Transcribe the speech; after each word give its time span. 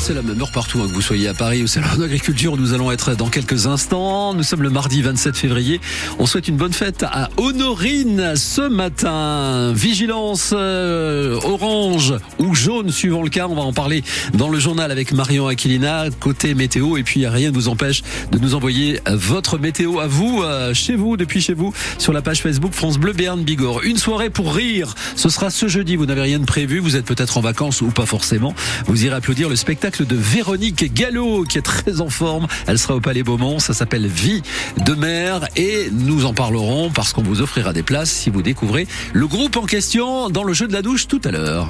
c'est 0.00 0.14
la 0.14 0.22
même 0.22 0.40
heure 0.40 0.50
partout, 0.50 0.80
hein, 0.80 0.86
que 0.88 0.94
vous 0.94 1.02
soyez 1.02 1.28
à 1.28 1.34
Paris 1.34 1.62
ou 1.62 1.66
Salon 1.66 1.86
d'agriculture. 1.98 2.56
Nous 2.56 2.72
allons 2.72 2.90
être 2.90 3.14
dans 3.14 3.28
quelques 3.28 3.66
instants. 3.66 4.32
Nous 4.32 4.42
sommes 4.42 4.62
le 4.62 4.70
mardi 4.70 5.02
27 5.02 5.36
février. 5.36 5.78
On 6.18 6.24
souhaite 6.24 6.48
une 6.48 6.56
bonne 6.56 6.72
fête 6.72 7.02
à 7.02 7.28
Honorine 7.36 8.34
ce 8.34 8.62
matin. 8.62 9.72
Vigilance 9.74 10.54
euh, 10.54 11.38
orange 11.44 12.14
ou 12.38 12.54
jaune 12.54 12.90
suivant 12.90 13.22
le 13.22 13.28
cas. 13.28 13.46
On 13.48 13.54
va 13.54 13.62
en 13.62 13.74
parler 13.74 14.02
dans 14.32 14.48
le 14.48 14.58
journal 14.58 14.90
avec 14.90 15.12
Marion 15.12 15.48
Aquilina 15.48 16.06
côté 16.18 16.54
météo. 16.54 16.96
Et 16.96 17.02
puis 17.02 17.26
rien 17.26 17.50
ne 17.50 17.54
vous 17.54 17.68
empêche 17.68 18.02
de 18.32 18.38
nous 18.38 18.54
envoyer 18.54 19.00
votre 19.06 19.58
météo 19.58 20.00
à 20.00 20.06
vous, 20.06 20.42
euh, 20.42 20.72
chez 20.72 20.96
vous, 20.96 21.18
depuis 21.18 21.42
chez 21.42 21.54
vous, 21.54 21.74
sur 21.98 22.14
la 22.14 22.22
page 22.22 22.40
Facebook 22.40 22.72
France 22.72 22.96
Bleu 22.96 23.12
Béarn 23.12 23.42
Bigorre. 23.42 23.82
Une 23.82 23.98
soirée 23.98 24.30
pour 24.30 24.54
rire. 24.54 24.94
Ce 25.14 25.28
sera 25.28 25.50
ce 25.50 25.68
jeudi. 25.68 25.96
Vous 25.96 26.06
n'avez 26.06 26.22
rien 26.22 26.38
de 26.38 26.46
prévu. 26.46 26.78
Vous 26.78 26.96
êtes 26.96 27.04
peut-être 27.04 27.36
en 27.36 27.42
vacances 27.42 27.82
ou 27.82 27.88
pas 27.88 28.06
forcément. 28.06 28.54
Vous 28.86 29.04
irez 29.04 29.16
applaudir 29.16 29.50
le 29.50 29.56
spectacle 29.56 29.89
de 29.98 30.14
Véronique 30.14 30.94
Gallo, 30.94 31.44
qui 31.44 31.58
est 31.58 31.62
très 31.62 32.00
en 32.00 32.08
forme. 32.08 32.46
Elle 32.66 32.78
sera 32.78 32.94
au 32.94 33.00
Palais 33.00 33.22
Beaumont. 33.22 33.58
Ça 33.58 33.74
s'appelle 33.74 34.06
Vie 34.06 34.42
de 34.84 34.94
mer. 34.94 35.48
Et 35.56 35.88
nous 35.90 36.24
en 36.26 36.32
parlerons 36.32 36.90
parce 36.90 37.12
qu'on 37.12 37.22
vous 37.22 37.42
offrira 37.42 37.72
des 37.72 37.82
places 37.82 38.10
si 38.10 38.30
vous 38.30 38.42
découvrez 38.42 38.86
le 39.12 39.26
groupe 39.26 39.56
en 39.56 39.66
question 39.66 40.30
dans 40.30 40.44
le 40.44 40.52
jeu 40.52 40.68
de 40.68 40.72
la 40.72 40.82
douche 40.82 41.08
tout 41.08 41.20
à 41.24 41.30
l'heure. 41.30 41.68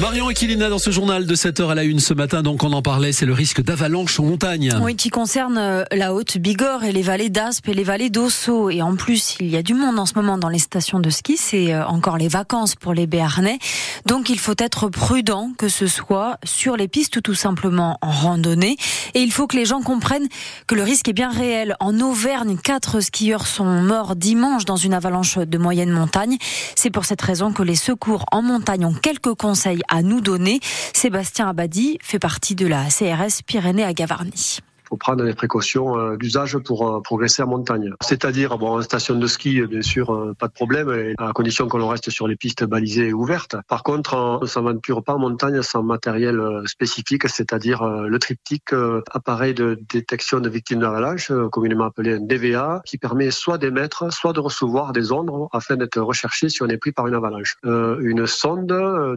Marion 0.00 0.28
Aquilina 0.28 0.70
dans 0.70 0.78
ce 0.78 0.90
journal 0.90 1.26
de 1.26 1.34
7h 1.34 1.68
à 1.68 1.74
la 1.74 1.84
une 1.84 2.00
ce 2.00 2.14
matin, 2.14 2.42
donc 2.42 2.64
on 2.64 2.72
en 2.72 2.80
parlait, 2.80 3.12
c'est 3.12 3.26
le 3.26 3.34
risque 3.34 3.62
d'avalanche 3.62 4.18
en 4.18 4.24
montagne. 4.24 4.72
Oui, 4.82 4.96
qui 4.96 5.10
concerne 5.10 5.58
euh, 5.58 5.84
la 5.92 6.14
haute 6.14 6.38
Bigorre 6.38 6.84
et 6.84 6.92
les 6.92 7.02
vallées 7.02 7.28
d'Aspe 7.28 7.68
et 7.68 7.74
les 7.74 7.84
vallées 7.84 8.08
d'Osso. 8.08 8.70
Et 8.70 8.80
en 8.80 8.96
plus, 8.96 9.36
il 9.38 9.48
y 9.48 9.56
a 9.56 9.62
du 9.62 9.74
monde 9.74 9.98
en 9.98 10.06
ce 10.06 10.14
moment 10.14 10.38
dans 10.38 10.48
les 10.48 10.58
stations 10.58 10.98
de 10.98 11.10
ski, 11.10 11.36
c'est 11.36 11.74
euh, 11.74 11.86
encore 11.86 12.16
les 12.16 12.28
vacances 12.28 12.74
pour 12.74 12.94
les 12.94 13.06
Béarnais. 13.06 13.58
Donc 14.06 14.30
il 14.30 14.38
faut 14.38 14.54
être 14.56 14.88
prudent, 14.88 15.52
que 15.58 15.68
ce 15.68 15.86
soit 15.86 16.38
sur 16.42 16.76
les 16.76 16.88
pistes 16.88 17.16
ou 17.16 17.20
tout 17.20 17.34
simplement 17.34 17.98
en 18.00 18.10
randonnée. 18.10 18.76
Et 19.12 19.20
il 19.20 19.30
faut 19.30 19.46
que 19.46 19.56
les 19.56 19.66
gens 19.66 19.82
comprennent 19.82 20.28
que 20.66 20.74
le 20.74 20.82
risque 20.82 21.08
est 21.08 21.12
bien 21.12 21.30
réel. 21.30 21.76
En 21.80 22.00
Auvergne, 22.00 22.56
quatre 22.56 23.00
skieurs 23.00 23.46
sont 23.46 23.82
morts 23.82 24.16
dimanche 24.16 24.64
dans 24.64 24.76
une 24.76 24.94
avalanche 24.94 25.36
de 25.36 25.58
moyenne 25.58 25.90
montagne. 25.90 26.38
C'est 26.76 26.90
pour 26.90 27.04
cette 27.04 27.22
raison 27.22 27.52
que 27.52 27.62
les 27.62 27.76
secours 27.76 28.24
en 28.32 28.40
montagne 28.40 28.86
ont 28.86 28.94
quelques 28.94 29.34
conseils 29.34 29.81
à 29.88 30.02
nous 30.02 30.20
donner. 30.20 30.60
Sébastien 30.92 31.48
Abadi 31.48 31.98
fait 32.02 32.18
partie 32.18 32.54
de 32.54 32.66
la 32.66 32.86
CRS 32.86 33.42
Pyrénées 33.46 33.84
à 33.84 33.92
Gavarnie 33.92 34.60
prendre 34.98 35.24
des 35.24 35.34
précautions 35.34 35.98
euh, 35.98 36.16
d'usage 36.16 36.58
pour 36.58 36.88
euh, 36.88 37.00
progresser 37.00 37.42
en 37.42 37.48
montagne. 37.48 37.92
C'est-à-dire, 38.02 38.58
bon, 38.58 38.78
en 38.78 38.82
station 38.82 39.16
de 39.16 39.26
ski, 39.26 39.62
bien 39.62 39.82
sûr, 39.82 40.12
euh, 40.12 40.34
pas 40.38 40.48
de 40.48 40.52
problème, 40.52 41.14
à 41.18 41.32
condition 41.32 41.68
que 41.68 41.76
l'on 41.76 41.88
reste 41.88 42.10
sur 42.10 42.28
les 42.28 42.36
pistes 42.36 42.64
balisées 42.64 43.08
et 43.08 43.12
ouvertes. 43.12 43.56
Par 43.68 43.82
contre, 43.82 44.14
on 44.14 44.40
ne 44.40 44.46
s'aventure 44.46 45.02
pas 45.02 45.14
en 45.14 45.18
montagne 45.18 45.62
sans 45.62 45.82
matériel 45.82 46.40
spécifique, 46.66 47.28
c'est-à-dire 47.28 47.84
le 47.84 48.18
triptyque, 48.18 48.72
appareil 49.10 49.54
de 49.54 49.78
détection 49.92 50.40
de 50.40 50.48
victimes 50.48 50.80
d'avalanche, 50.80 51.32
communément 51.50 51.84
appelé 51.84 52.14
un 52.14 52.20
DVA, 52.20 52.82
qui 52.84 52.98
permet 52.98 53.30
soit 53.30 53.58
d'émettre, 53.58 54.12
soit 54.12 54.32
de 54.32 54.40
recevoir 54.40 54.92
des 54.92 55.12
ondes 55.12 55.30
afin 55.52 55.76
d'être 55.76 56.00
recherché 56.00 56.48
si 56.48 56.62
on 56.62 56.68
est 56.68 56.78
pris 56.78 56.92
par 56.92 57.06
une 57.06 57.14
avalanche. 57.14 57.56
une 57.64 58.26
sonde 58.26 58.66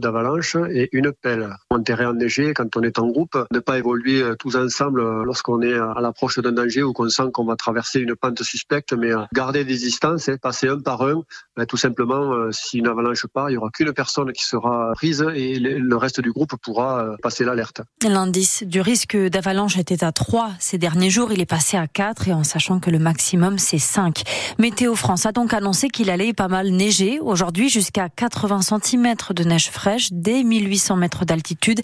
d'avalanche 0.02 0.56
et 0.70 0.90
une 0.92 1.12
pelle. 1.12 1.56
En 1.70 1.82
terrain 1.82 2.10
enneigé, 2.10 2.54
quand 2.54 2.76
on 2.76 2.82
est 2.82 3.00
en 3.00 3.08
groupe, 3.08 3.38
ne 3.52 3.60
pas 3.60 3.78
évoluer 3.78 4.24
tous 4.40 4.56
ensemble 4.56 5.02
lorsqu'on 5.24 5.62
est 5.66 5.78
à 5.78 6.00
l'approche 6.02 6.40
d'un 6.40 6.52
danger 6.52 6.84
ou 6.84 6.94
qu'on 6.94 7.10
sent 7.10 7.32
qu'on 7.34 7.46
va 7.46 7.56
traverser 7.56 8.00
une 8.00 8.16
pente 8.16 8.42
suspecte, 8.44 8.94
mais 8.94 9.12
euh, 9.12 9.24
garder 9.34 9.66
des 9.66 9.76
distances, 9.76 10.30
hein, 10.30 10.38
passer 10.42 10.68
un 10.68 10.80
par 10.80 11.02
un, 11.02 11.24
ben, 11.58 11.66
tout 11.66 11.78
simplement, 11.78 12.34
euh, 12.34 12.52
si 12.52 12.80
une 12.80 12.88
avalanche 12.88 13.26
part, 13.28 13.50
il 13.50 13.54
n'y 13.54 13.58
aura 13.58 13.70
qu'une 13.70 13.94
personne 13.94 14.32
qui 14.32 14.46
sera 14.46 14.92
prise 14.96 15.26
et 15.36 15.60
le 15.60 15.98
reste 15.98 16.22
du 16.22 16.32
groupe 16.32 16.56
pourra 16.62 17.04
euh, 17.04 17.16
passer 17.22 17.44
l'alerte. 17.44 17.82
L'indice 18.04 18.64
du 18.64 18.82
risque 18.82 19.18
d'avalanche 19.18 19.78
était 19.78 20.04
à 20.04 20.12
3 20.12 20.52
ces 20.60 20.78
derniers 20.78 21.10
jours, 21.10 21.32
il 21.32 21.42
est 21.42 21.46
passé 21.46 21.78
à 21.78 21.88
4 21.88 22.28
et 22.28 22.34
en 22.34 22.44
sachant 22.44 22.80
que 22.80 22.90
le 22.90 23.00
maximum 23.00 23.58
c'est 23.58 23.80
5. 23.80 24.24
Météo 24.60 24.96
France 24.96 25.26
a 25.26 25.32
donc 25.32 25.54
annoncé 25.54 25.90
qu'il 25.90 26.10
allait 26.10 26.34
pas 26.34 26.48
mal 26.48 26.70
neiger 26.70 27.20
aujourd'hui 27.20 27.70
jusqu'à 27.70 28.10
80 28.10 28.62
cm 28.62 29.16
de 29.32 29.44
neige 29.44 29.70
fraîche 29.70 30.10
dès 30.12 30.44
1800 30.44 30.98
mètres 30.98 31.26
d'altitude. 31.26 31.82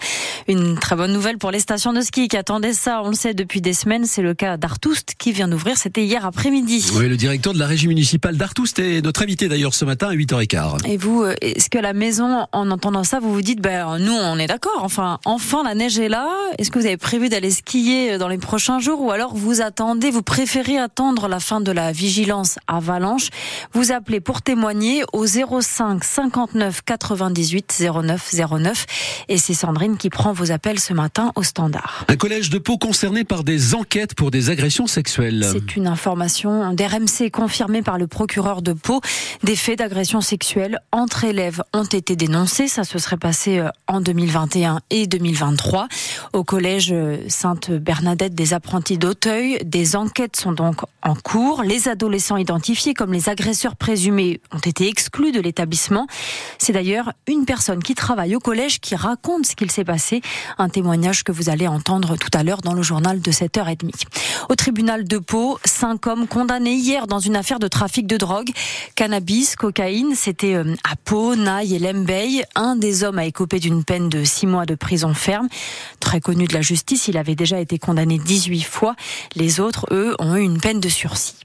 Une 0.48 0.78
très 0.78 0.96
bonne 0.96 1.14
nouvelle 1.14 1.38
pour 1.38 1.52
les 1.52 1.60
stations 1.60 1.94
de 1.94 2.02
ski 2.02 2.28
qui 2.28 2.38
attendaient 2.38 2.74
ça, 2.74 3.02
on 3.04 3.10
le 3.10 3.16
sait 3.16 3.34
depuis 3.34 3.62
des 3.62 3.71
semaines. 3.74 4.06
C'est 4.06 4.22
le 4.22 4.34
cas 4.34 4.58
d'Artoust 4.58 5.14
qui 5.18 5.32
vient 5.32 5.48
d'ouvrir. 5.48 5.78
C'était 5.78 6.04
hier 6.04 6.26
après-midi. 6.26 6.86
Oui, 6.96 7.08
le 7.08 7.18
directeur 7.18 7.54
de 7.54 7.60
la 7.60 7.68
régie 7.68 7.88
municipale 7.88 8.38
d'Artoust 8.38 8.80
est 8.80 9.02
notre 9.02 9.22
invité 9.22 9.48
d'ailleurs 9.48 9.74
ce 9.74 9.86
matin 9.86 10.10
à 10.10 10.14
8h15. 10.14 10.88
Et 10.88 10.98
vous, 10.98 11.24
est-ce 11.42 11.70
que 11.70 11.78
la 11.78 11.94
maison, 11.94 12.48
en 12.52 12.72
entendant 12.72 13.04
ça, 13.04 13.20
vous 13.20 13.34
vous 13.34 13.42
dites, 13.42 13.62
ben, 13.62 13.98
nous, 14.00 14.14
on 14.14 14.38
est 14.38 14.48
d'accord. 14.48 14.82
Enfin, 14.82 15.20
enfin, 15.26 15.64
la 15.64 15.76
neige 15.76 16.00
est 16.00 16.10
là. 16.10 16.28
Est-ce 16.58 16.72
que 16.72 16.80
vous 16.80 16.86
avez 16.86 16.98
prévu 16.98 17.30
d'aller 17.30 17.52
skier 17.52 18.18
dans 18.18 18.28
les 18.28 18.38
prochains 18.38 18.80
jours 18.80 19.02
ou 19.02 19.12
alors 19.12 19.36
vous 19.36 19.62
attendez, 19.62 20.12
vous 20.12 20.22
préférez 20.22 20.78
attendre 20.78 21.28
la 21.28 21.40
fin 21.40 21.62
de 21.62 21.72
la 21.72 21.92
vigilance 21.92 22.60
avalanche? 22.68 23.30
Vous 23.74 23.92
appelez 23.92 24.20
pour 24.20 24.42
témoigner 24.42 25.04
au 25.14 25.26
05 25.26 26.04
59 26.04 26.82
98 26.84 27.84
09 28.04 28.34
09 28.60 28.86
et 29.30 29.38
c'est 29.38 29.54
Sandrine 29.54 29.98
qui 29.98 30.10
prend 30.10 30.34
vos 30.34 30.52
appels 30.52 30.80
ce 30.80 30.94
matin 30.94 31.32
au 31.36 31.44
standard. 31.44 32.06
Un 32.08 32.16
collège 32.16 32.50
de 32.50 32.58
Pau 32.58 32.78
concerné 32.78 33.24
par 33.24 33.44
des 33.44 33.61
enquêtes 33.76 34.16
pour 34.16 34.32
des 34.32 34.50
agressions 34.50 34.88
sexuelles. 34.88 35.48
C'est 35.52 35.76
une 35.76 35.88
information 35.88 36.74
d'RMC 36.74 37.30
confirmée 37.32 37.82
par 37.82 37.98
le 37.98 38.08
procureur 38.08 38.62
de 38.62 38.74
Pau. 38.74 39.02
Des 39.44 39.56
faits 39.56 39.80
d'agression 39.80 40.22
sexuelle 40.22 40.80
entre 40.92 41.24
élèves 41.24 41.64
ont 41.74 41.84
été 41.84 42.16
dénoncés. 42.16 42.68
Ça 42.68 42.84
se 42.84 42.98
serait 43.00 43.18
passé 43.18 43.60
euh, 43.60 43.70
en 43.88 44.02
2021 44.02 44.80
et 44.90 45.08
2023. 45.08 45.88
Au 46.34 46.44
collège 46.44 46.92
euh, 46.92 47.18
Sainte-Bernadette 47.28 48.36
des 48.36 48.54
apprentis 48.54 48.98
d'Auteuil, 48.98 49.60
des 49.64 49.96
enquêtes 49.96 50.36
sont 50.36 50.54
donc 50.54 50.82
en 51.04 51.16
cours. 51.16 51.64
Les 51.64 51.88
adolescents 51.88 52.38
identifiés 52.38 52.94
comme 52.94 53.14
les 53.14 53.30
agresseurs 53.30 53.76
présumés 53.76 54.42
ont 54.52 54.60
été 54.60 54.88
exclus 54.88 55.32
de 55.32 55.40
l'établissement. 55.40 56.08
C'est 56.58 56.74
d'ailleurs 56.74 57.14
une 57.28 57.46
personne 57.46 57.84
qui 57.84 57.96
travaille 57.96 58.36
au 58.36 58.40
collège 58.40 58.80
qui 58.80 58.96
raconte 58.96 59.46
ce 59.46 59.56
qu'il 59.56 59.72
s'est 59.72 59.84
passé. 59.84 60.22
Un 60.58 60.70
témoignage 60.70 61.24
que 61.24 61.32
vous 61.32 61.50
allez 61.50 61.68
entendre 61.68 62.16
tout 62.18 62.30
à 62.34 62.44
l'heure 62.44 62.62
dans 62.62 62.74
le 62.74 62.82
journal 62.82 63.22
de 63.22 63.32
cette 63.32 63.51
au 64.50 64.56
tribunal 64.56 65.04
de 65.04 65.18
Pau, 65.18 65.60
cinq 65.66 66.08
hommes 66.08 66.28
condamnés 66.28 66.76
hier 66.76 67.08
dans 67.08 67.20
une 67.20 67.36
affaire 67.36 67.60
de 67.60 67.68
trafic 67.68 68.08
de 68.08 68.18
drogue. 68.18 68.50
Cannabis, 68.96 69.56
cocaïne, 69.56 70.16
c'était 70.16 70.56
euh, 70.56 70.76
à 70.84 70.96
Pau, 70.96 71.36
Naï 71.36 71.76
et 71.76 71.80
Lembey. 71.80 72.44
Un 72.56 72.76
des 72.76 73.04
hommes 73.04 73.20
a 73.20 73.26
écopé 73.26 73.60
d'une 73.60 73.84
peine 73.84 74.10
de 74.10 74.24
six 74.24 74.48
mois 74.48 74.66
de 74.66 74.76
prison 74.76 75.14
ferme. 75.14 75.48
Très 76.00 76.22
connu 76.22 76.46
de 76.46 76.54
la 76.54 76.62
justice, 76.62 77.08
il 77.08 77.18
avait 77.18 77.36
déjà 77.36 77.60
été 77.60 77.78
condamné 77.78 78.18
18 78.20 78.62
fois. 78.62 78.96
Les 79.36 79.60
autres, 79.60 79.86
eux, 79.92 80.16
ont 80.20 80.36
eu 80.36 80.42
une 80.42 80.60
peine 80.60 80.80
de 80.80 80.90
sursis. 80.90 81.36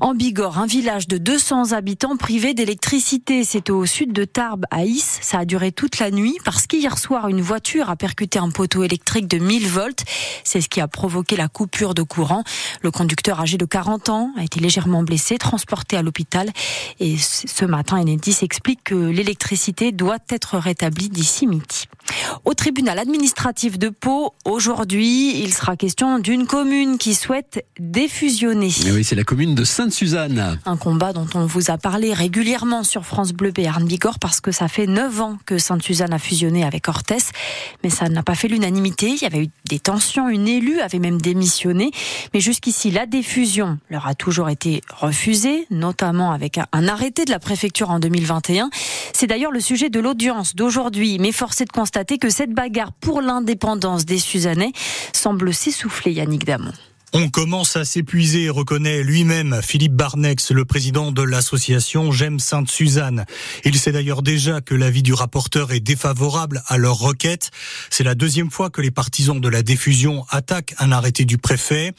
En 0.00 0.14
Bigorre, 0.14 0.58
un 0.58 0.66
village 0.66 1.08
de 1.08 1.18
200 1.18 1.72
habitants 1.72 2.16
privé 2.16 2.54
d'électricité. 2.54 3.44
C'est 3.44 3.70
au 3.70 3.86
sud 3.86 4.12
de 4.12 4.24
Tarbes, 4.24 4.66
à 4.70 4.84
Is. 4.84 5.18
Ça 5.20 5.38
a 5.38 5.44
duré 5.44 5.72
toute 5.72 5.98
la 5.98 6.10
nuit 6.10 6.36
parce 6.44 6.66
qu'hier 6.66 6.98
soir, 6.98 7.28
une 7.28 7.40
voiture 7.40 7.88
a 7.88 7.96
percuté 7.96 8.38
un 8.38 8.50
poteau 8.50 8.82
électrique 8.82 9.26
de 9.26 9.38
1000 9.38 9.66
volts. 9.68 10.04
C'est 10.44 10.60
ce 10.60 10.68
qui 10.68 10.80
a 10.80 10.88
provoqué 10.88 11.36
la 11.36 11.43
coupure 11.48 11.94
de 11.94 12.02
courant. 12.02 12.44
Le 12.82 12.90
conducteur 12.90 13.40
âgé 13.40 13.58
de 13.58 13.64
40 13.64 14.08
ans 14.08 14.30
a 14.36 14.44
été 14.44 14.60
légèrement 14.60 15.02
blessé, 15.02 15.38
transporté 15.38 15.96
à 15.96 16.02
l'hôpital. 16.02 16.50
Et 17.00 17.16
ce 17.18 17.64
matin, 17.64 17.98
Enedis 17.98 18.38
explique 18.42 18.84
que 18.84 18.94
l'électricité 18.94 19.92
doit 19.92 20.18
être 20.30 20.58
rétablie 20.58 21.08
d'ici 21.08 21.46
midi. 21.46 21.88
Au 22.44 22.54
tribunal 22.54 22.98
administratif 22.98 23.78
de 23.78 23.88
Pau, 23.88 24.34
aujourd'hui, 24.44 25.42
il 25.42 25.54
sera 25.54 25.76
question 25.76 26.18
d'une 26.18 26.46
commune 26.46 26.98
qui 26.98 27.14
souhaite 27.14 27.64
défusionner. 27.78 28.70
oui, 28.92 29.04
c'est 29.04 29.14
la 29.14 29.24
commune 29.24 29.54
de 29.54 29.64
Sainte-Suzanne. 29.64 30.58
Un 30.66 30.76
combat 30.76 31.12
dont 31.12 31.26
on 31.34 31.46
vous 31.46 31.70
a 31.70 31.78
parlé 31.78 32.12
régulièrement 32.12 32.82
sur 32.82 33.04
France 33.04 33.32
Bleu 33.32 33.52
Béarn 33.52 33.84
Bigorre 33.84 34.18
parce 34.18 34.40
que 34.40 34.52
ça 34.52 34.68
fait 34.68 34.86
9 34.86 35.20
ans 35.20 35.38
que 35.46 35.58
Sainte-Suzanne 35.58 36.12
a 36.12 36.18
fusionné 36.18 36.64
avec 36.64 36.88
Orthès, 36.88 37.30
mais 37.82 37.90
ça 37.90 38.08
n'a 38.08 38.22
pas 38.22 38.34
fait 38.34 38.48
l'unanimité. 38.48 39.08
Il 39.08 39.22
y 39.22 39.26
avait 39.26 39.44
eu 39.44 39.48
des 39.68 39.78
tensions, 39.78 40.28
une 40.28 40.48
élue 40.48 40.80
avait 40.80 40.98
même 40.98 41.20
démissionné, 41.20 41.33
mais 42.32 42.40
jusqu'ici, 42.40 42.90
la 42.90 43.06
défusion 43.06 43.78
leur 43.90 44.06
a 44.06 44.14
toujours 44.14 44.48
été 44.48 44.80
refusée, 44.88 45.66
notamment 45.70 46.32
avec 46.32 46.58
un 46.72 46.88
arrêté 46.88 47.24
de 47.24 47.30
la 47.30 47.38
préfecture 47.38 47.90
en 47.90 47.98
2021. 47.98 48.70
C'est 49.12 49.26
d'ailleurs 49.26 49.52
le 49.52 49.60
sujet 49.60 49.90
de 49.90 50.00
l'audience 50.00 50.54
d'aujourd'hui, 50.54 51.18
mais 51.18 51.32
force 51.32 51.60
est 51.60 51.66
de 51.66 51.72
constater 51.72 52.18
que 52.18 52.30
cette 52.30 52.52
bagarre 52.52 52.92
pour 52.92 53.20
l'indépendance 53.20 54.04
des 54.04 54.18
Suzannais 54.18 54.72
semble 55.12 55.52
s'essouffler, 55.52 56.12
Yannick 56.12 56.44
Damon. 56.44 56.72
On 57.16 57.28
commence 57.28 57.76
à 57.76 57.84
s'épuiser, 57.84 58.50
reconnaît 58.50 59.04
lui-même 59.04 59.60
Philippe 59.62 59.92
Barnex, 59.92 60.50
le 60.50 60.64
président 60.64 61.12
de 61.12 61.22
l'association 61.22 62.10
J'aime 62.10 62.40
Sainte-Suzanne. 62.40 63.24
Il 63.64 63.78
sait 63.78 63.92
d'ailleurs 63.92 64.20
déjà 64.20 64.60
que 64.60 64.74
l'avis 64.74 65.04
du 65.04 65.12
rapporteur 65.12 65.70
est 65.70 65.78
défavorable 65.78 66.64
à 66.66 66.76
leur 66.76 66.98
requête. 66.98 67.52
C'est 67.88 68.02
la 68.02 68.16
deuxième 68.16 68.50
fois 68.50 68.68
que 68.68 68.80
les 68.80 68.90
partisans 68.90 69.40
de 69.40 69.48
la 69.48 69.62
diffusion 69.62 70.26
attaquent 70.28 70.74
un 70.80 70.90
arrêté 70.90 71.24
du 71.24 71.38
préfet. 71.38 71.92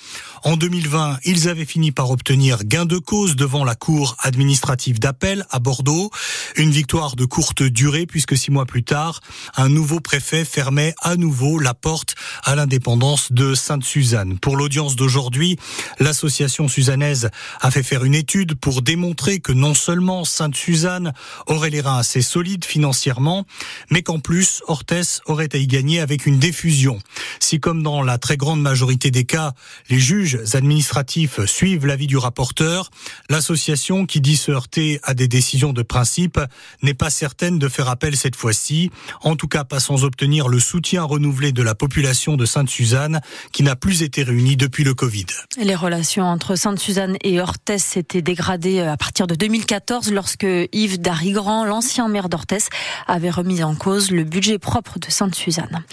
En 0.43 0.57
2020, 0.57 1.19
ils 1.23 1.47
avaient 1.47 1.63
fini 1.63 1.93
par 1.93 2.11
obtenir 2.11 2.65
gain 2.65 2.85
de 2.85 2.97
cause 2.97 3.37
devant 3.37 3.63
la 3.63 3.75
cour 3.75 4.17
administrative 4.19 4.99
d'appel 4.99 5.45
à 5.49 5.59
Bordeaux. 5.59 6.11
Une 6.57 6.71
victoire 6.71 7.15
de 7.15 7.23
courte 7.23 7.63
durée 7.63 8.05
puisque 8.05 8.35
six 8.35 8.51
mois 8.51 8.65
plus 8.65 8.83
tard, 8.83 9.21
un 9.55 9.69
nouveau 9.69 10.01
préfet 10.01 10.43
fermait 10.43 10.93
à 11.01 11.15
nouveau 11.15 11.57
la 11.57 11.73
porte 11.73 12.15
à 12.43 12.57
l'indépendance 12.57 13.31
de 13.31 13.55
Sainte-Suzanne. 13.55 14.39
Pour 14.39 14.57
l'audience 14.57 14.97
de 14.97 15.04
Aujourd'hui, 15.05 15.59
l'association 15.99 16.67
suzannaise 16.67 17.29
a 17.61 17.69
fait 17.69 17.83
faire 17.83 18.05
une 18.05 18.15
étude 18.15 18.55
pour 18.55 18.81
démontrer 18.81 19.39
que 19.39 19.51
non 19.51 19.75
seulement 19.75 20.25
Sainte-Suzanne 20.25 21.13
aurait 21.45 21.69
les 21.69 21.81
reins 21.81 21.99
assez 21.99 22.23
solides 22.23 22.65
financièrement, 22.65 23.45
mais 23.91 24.01
qu'en 24.01 24.17
plus, 24.17 24.63
Orthès 24.65 25.21
aurait 25.27 25.49
à 25.53 25.57
y 25.57 25.67
gagner 25.67 25.99
avec 25.99 26.25
une 26.25 26.39
diffusion. 26.39 26.97
Si 27.39 27.59
comme 27.59 27.83
dans 27.83 28.01
la 28.01 28.17
très 28.17 28.35
grande 28.35 28.63
majorité 28.63 29.11
des 29.11 29.25
cas, 29.25 29.53
les 29.91 29.99
juges 29.99 30.39
administratifs 30.53 31.45
suivent 31.45 31.85
l'avis 31.85 32.07
du 32.07 32.17
rapporteur, 32.17 32.89
l'association 33.29 34.07
qui 34.07 34.21
dit 34.21 34.37
se 34.37 34.51
heurter 34.51 34.99
à 35.03 35.13
des 35.13 35.27
décisions 35.27 35.71
de 35.71 35.83
principe 35.83 36.39
n'est 36.81 36.95
pas 36.95 37.11
certaine 37.11 37.59
de 37.59 37.69
faire 37.69 37.89
appel 37.89 38.17
cette 38.17 38.35
fois-ci, 38.35 38.89
en 39.21 39.35
tout 39.35 39.47
cas 39.47 39.65
pas 39.65 39.79
sans 39.79 40.03
obtenir 40.03 40.47
le 40.47 40.59
soutien 40.59 41.03
renouvelé 41.03 41.51
de 41.51 41.61
la 41.61 41.75
population 41.75 42.37
de 42.37 42.45
Sainte-Suzanne 42.45 43.21
qui 43.51 43.61
n'a 43.61 43.75
plus 43.75 44.01
été 44.01 44.23
réunie 44.23 44.57
depuis 44.57 44.83
le 44.83 44.94
Covid. 44.95 45.25
Les 45.57 45.75
relations 45.75 46.25
entre 46.25 46.55
Sainte-Suzanne 46.55 47.17
et 47.23 47.39
Orthès 47.39 47.83
s'étaient 47.83 48.21
dégradées 48.21 48.79
euh, 48.79 48.93
à 48.93 48.97
partir 48.97 49.27
de 49.27 49.35
2014 49.35 50.11
lorsque 50.11 50.47
Yves 50.71 50.99
Darigrand, 50.99 51.65
l'ancien 51.65 52.07
maire 52.07 52.29
d'Orthès, 52.29 52.69
avait 53.07 53.29
remis 53.29 53.63
en 53.63 53.75
cause 53.75 54.11
le 54.11 54.23
budget 54.23 54.57
propre 54.57 54.97
de 54.99 55.09
Sainte-Suzanne. 55.09 55.83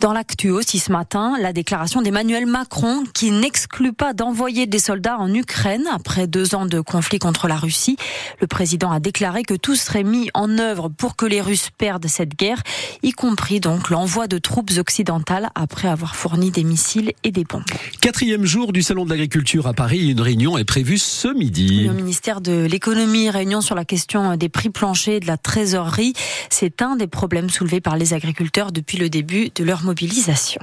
Dans 0.00 0.12
l'actu 0.12 0.50
aussi 0.50 0.78
ce 0.78 0.90
matin, 0.90 1.36
la 1.40 1.52
déclaration 1.52 2.02
d'Emmanuel 2.02 2.46
Macron 2.46 3.04
qui 3.14 3.30
n'exclut 3.30 3.92
pas 3.92 4.14
d'envoyer 4.14 4.66
des 4.66 4.78
soldats 4.78 5.18
en 5.18 5.32
Ukraine 5.32 5.86
après 5.92 6.26
deux 6.26 6.54
ans 6.54 6.66
de 6.66 6.80
conflit 6.80 7.18
contre 7.18 7.48
la 7.48 7.56
Russie. 7.56 7.96
Le 8.40 8.46
président 8.46 8.90
a 8.90 9.00
déclaré 9.00 9.42
que 9.42 9.54
tout 9.54 9.76
serait 9.76 10.02
mis 10.02 10.28
en 10.34 10.58
œuvre 10.58 10.88
pour 10.88 11.16
que 11.16 11.26
les 11.26 11.40
Russes 11.40 11.70
perdent 11.76 12.06
cette 12.06 12.36
guerre, 12.36 12.62
y 13.02 13.12
compris 13.12 13.60
donc 13.60 13.90
l'envoi 13.90 14.26
de 14.26 14.38
troupes 14.38 14.72
occidentales 14.78 15.50
après 15.54 15.88
avoir 15.88 16.16
fourni 16.16 16.50
des 16.50 16.64
missiles 16.64 17.12
et 17.24 17.30
des 17.30 17.44
bombes. 17.44 17.62
Quatrième 18.00 18.41
jour 18.44 18.72
du 18.72 18.82
Salon 18.82 19.04
de 19.04 19.10
l'agriculture 19.10 19.66
à 19.66 19.72
Paris, 19.72 20.10
une 20.10 20.20
réunion 20.20 20.58
est 20.58 20.64
prévue 20.64 20.98
ce 20.98 21.28
midi. 21.28 21.84
Le 21.86 21.92
ministère 21.92 22.40
de 22.40 22.64
l'économie, 22.64 23.30
réunion 23.30 23.60
sur 23.60 23.74
la 23.74 23.84
question 23.84 24.36
des 24.36 24.48
prix 24.48 24.70
planchers 24.70 25.14
et 25.14 25.20
de 25.20 25.26
la 25.26 25.36
trésorerie. 25.36 26.12
C'est 26.50 26.82
un 26.82 26.96
des 26.96 27.06
problèmes 27.06 27.50
soulevés 27.50 27.80
par 27.80 27.96
les 27.96 28.14
agriculteurs 28.14 28.72
depuis 28.72 28.98
le 28.98 29.08
début 29.08 29.50
de 29.54 29.64
leur 29.64 29.84
mobilisation. 29.84 30.60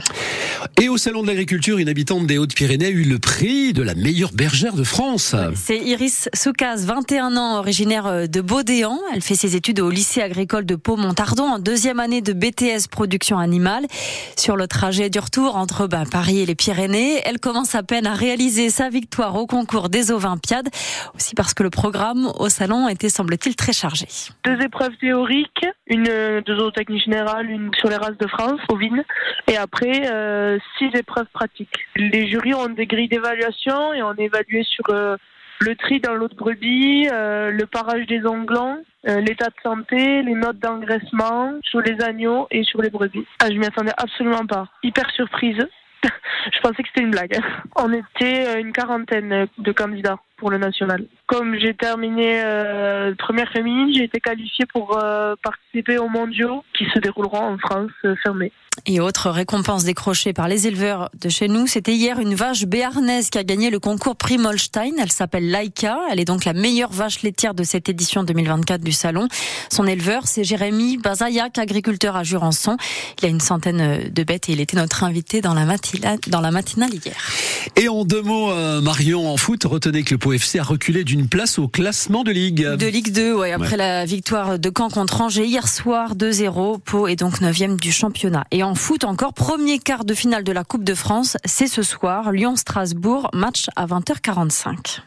Et 0.81 0.89
au 0.89 0.97
Salon 0.97 1.21
de 1.21 1.27
l'agriculture, 1.27 1.77
une 1.77 1.89
habitante 1.89 2.27
des 2.27 2.37
Hautes-Pyrénées 2.37 2.87
a 2.87 2.89
eu 2.89 3.03
le 3.03 3.19
prix 3.19 3.73
de 3.73 3.81
la 3.81 3.95
meilleure 3.95 4.31
bergère 4.33 4.73
de 4.73 4.83
France. 4.83 5.35
C'est 5.55 5.77
Iris 5.77 6.29
Soucas, 6.33 6.77
21 6.77 7.37
ans, 7.37 7.59
originaire 7.59 8.27
de 8.27 8.41
Baudéan. 8.41 8.99
Elle 9.13 9.21
fait 9.21 9.35
ses 9.35 9.55
études 9.55 9.79
au 9.79 9.89
lycée 9.89 10.21
agricole 10.21 10.65
de 10.65 10.75
Pau-Montardon 10.75 11.43
en 11.43 11.59
deuxième 11.59 11.99
année 11.99 12.21
de 12.21 12.33
BTS 12.33 12.87
production 12.91 13.37
animale. 13.39 13.85
Sur 14.37 14.55
le 14.55 14.67
trajet 14.67 15.09
du 15.09 15.19
retour 15.19 15.55
entre 15.55 15.87
bah, 15.87 16.03
Paris 16.09 16.39
et 16.39 16.45
les 16.45 16.55
Pyrénées, 16.55 17.21
elle 17.25 17.39
commence 17.39 17.68
à 17.75 17.83
peine 17.83 18.07
à 18.07 18.13
réaliser 18.13 18.69
sa 18.69 18.89
victoire 18.89 19.35
au 19.35 19.45
concours 19.45 19.89
des 19.89 20.11
Olympiades, 20.11 20.69
aussi 21.15 21.35
parce 21.35 21.53
que 21.53 21.63
le 21.63 21.69
programme 21.69 22.31
au 22.39 22.49
salon 22.49 22.87
était, 22.87 23.09
semble-t-il, 23.09 23.55
très 23.55 23.73
chargé. 23.73 24.07
Deux 24.45 24.59
épreuves 24.61 24.95
théoriques, 24.99 25.65
une 25.87 26.03
de 26.03 26.55
zootechnie 26.55 26.99
générale, 26.99 27.49
une 27.49 27.71
sur 27.75 27.89
les 27.89 27.95
races 27.95 28.17
de 28.17 28.27
France, 28.27 28.59
ovines, 28.69 29.03
et 29.47 29.57
après 29.57 30.09
euh, 30.11 30.57
six 30.77 30.89
épreuves 30.95 31.27
pratiques. 31.33 31.75
Les 31.95 32.27
jurys 32.27 32.53
ont 32.53 32.69
des 32.69 32.85
grilles 32.85 33.07
d'évaluation 33.09 33.93
et 33.93 34.03
on 34.03 34.13
est 34.15 34.25
évalué 34.25 34.63
sur 34.63 34.85
euh, 34.89 35.17
le 35.59 35.75
tri 35.75 35.99
dans 35.99 36.13
l'eau 36.13 36.27
de 36.27 36.35
brebis, 36.35 37.07
euh, 37.11 37.51
le 37.51 37.65
parage 37.65 38.05
des 38.07 38.25
onglants, 38.25 38.77
l'état 39.03 39.47
de 39.47 39.55
santé, 39.63 40.21
les 40.23 40.33
notes 40.33 40.59
d'engraissement 40.59 41.53
sur 41.63 41.79
les 41.81 42.01
agneaux 42.03 42.47
et 42.51 42.63
sur 42.63 42.81
les 42.81 42.89
brebis. 42.89 43.25
Ah, 43.41 43.47
je 43.49 43.55
m'y 43.55 43.65
attendais 43.65 43.93
absolument 43.97 44.45
pas. 44.45 44.67
Hyper 44.83 45.09
surprise. 45.11 45.65
je 46.53 46.59
pensais 46.61 46.83
que 46.83 46.89
c'était 46.93 47.05
une 47.05 47.11
blague. 47.11 47.37
On 47.75 47.91
était 47.91 48.47
euh, 48.47 48.59
une 48.59 48.71
quarantaine 48.71 49.47
de 49.57 49.71
candidats 49.71 50.19
pour 50.39 50.49
le 50.49 50.57
national. 50.57 51.05
Comme 51.27 51.57
j'ai 51.59 51.73
terminé 51.73 52.41
euh, 52.43 53.13
première 53.17 53.51
féminine, 53.51 53.93
j'ai 53.93 54.05
été 54.05 54.19
qualifiée 54.19 54.65
pour 54.65 54.97
euh, 54.97 55.35
participer 55.43 55.97
aux 55.97 56.09
mondiaux 56.09 56.63
qui 56.73 56.85
se 56.85 56.99
dérouleront 56.99 57.53
en 57.53 57.57
France 57.57 57.91
euh, 58.05 58.15
fermée. 58.23 58.51
Et 58.85 58.99
autre 58.99 59.29
récompense 59.29 59.83
décrochée 59.83 60.33
par 60.33 60.47
les 60.47 60.67
éleveurs 60.67 61.09
de 61.19 61.29
chez 61.29 61.47
nous, 61.47 61.67
c'était 61.67 61.93
hier 61.93 62.19
une 62.19 62.35
vache 62.35 62.65
béarnaise 62.65 63.29
qui 63.29 63.37
a 63.37 63.43
gagné 63.43 63.69
le 63.69 63.79
concours 63.79 64.15
Prix 64.15 64.37
Molstein. 64.37 64.93
Elle 64.99 65.11
s'appelle 65.11 65.49
Laika. 65.49 65.97
Elle 66.11 66.19
est 66.19 66.25
donc 66.25 66.45
la 66.45 66.53
meilleure 66.53 66.91
vache 66.91 67.21
laitière 67.21 67.53
de 67.53 67.63
cette 67.63 67.89
édition 67.89 68.23
2024 68.23 68.81
du 68.81 68.91
salon. 68.91 69.27
Son 69.69 69.85
éleveur, 69.85 70.23
c'est 70.25 70.43
Jérémy 70.43 70.97
Bazayak, 70.97 71.57
agriculteur 71.57 72.15
à 72.15 72.23
Jurançon. 72.23 72.77
Il 73.21 73.25
a 73.25 73.29
une 73.29 73.39
centaine 73.39 74.09
de 74.09 74.23
bêtes 74.23 74.49
et 74.49 74.53
il 74.53 74.61
était 74.61 74.77
notre 74.77 75.03
invité 75.03 75.41
dans 75.41 75.53
la, 75.53 75.65
matinale, 75.65 76.19
dans 76.27 76.41
la 76.41 76.51
matinale 76.51 76.93
hier. 76.93 77.15
Et 77.75 77.89
en 77.89 78.05
deux 78.05 78.21
mots, 78.21 78.51
euh, 78.51 78.81
Marion, 78.81 79.31
en 79.31 79.37
foot, 79.37 79.63
retenez 79.65 80.03
que 80.03 80.15
le 80.15 80.17
Pau 80.17 80.33
FC 80.33 80.59
a 80.59 80.63
reculé 80.63 81.03
d'une 81.03 81.27
place 81.27 81.59
au 81.59 81.67
classement 81.67 82.23
de 82.23 82.31
Ligue. 82.31 82.65
De 82.65 82.87
Ligue 82.87 83.11
2, 83.11 83.35
ouais, 83.35 83.51
après 83.51 83.71
ouais. 83.71 83.77
la 83.77 84.05
victoire 84.05 84.57
de 84.57 84.71
Caen 84.75 84.89
contre 84.89 85.21
Angers 85.21 85.45
hier 85.45 85.67
soir, 85.67 86.15
2-0. 86.15 86.79
Pau 86.79 87.07
est 87.07 87.15
donc 87.15 87.41
9 87.41 87.59
du 87.77 87.91
championnat. 87.91 88.45
Et 88.51 88.63
en 88.69 88.75
foot 88.75 89.03
encore, 89.03 89.33
premier 89.33 89.79
quart 89.79 90.05
de 90.05 90.13
finale 90.13 90.43
de 90.43 90.51
la 90.51 90.63
Coupe 90.63 90.83
de 90.83 90.93
France, 90.93 91.37
c'est 91.43 91.65
ce 91.65 91.81
soir, 91.81 92.31
Lyon-Strasbourg, 92.31 93.31
match 93.33 93.67
à 93.75 93.87
20h45. 93.87 94.99